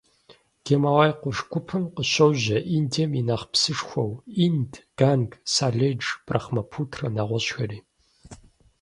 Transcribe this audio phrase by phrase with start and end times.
[0.65, 4.11] Гималай къурш гупым къыщожьэ Индием и нэхъ псышхуэу
[4.45, 7.79] Инд, Ганг, Саледж, Брахмапутрэ, нэгъуэщӀхэри.